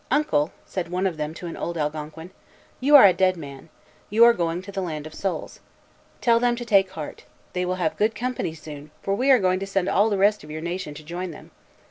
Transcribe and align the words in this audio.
"Uncle," 0.09 0.51
said 0.65 0.89
one 0.89 1.05
of 1.05 1.15
them 1.17 1.31
to 1.31 1.45
an 1.45 1.55
old 1.55 1.77
Algonquin, 1.77 2.31
"you 2.79 2.95
are 2.95 3.05
a 3.05 3.13
dead 3.13 3.37
man. 3.37 3.69
You 4.09 4.23
are 4.25 4.33
going 4.33 4.63
to 4.63 4.71
the 4.71 4.81
land 4.81 5.05
of 5.05 5.13
souls. 5.13 5.59
Tell 6.21 6.39
them 6.39 6.55
to 6.55 6.65
take 6.65 6.89
heart: 6.89 7.25
they 7.53 7.65
will 7.67 7.75
have 7.75 7.97
good 7.97 8.15
company 8.15 8.55
soon, 8.55 8.89
for 9.03 9.13
we 9.13 9.29
are 9.29 9.37
going 9.37 9.59
to 9.59 9.67
send 9.67 9.89
all 9.89 10.09
the 10.09 10.17
rest 10.17 10.43
of 10.43 10.49
your 10.49 10.59
nation 10.61 10.95
to 10.95 11.03
join 11.03 11.29
them. 11.29 11.51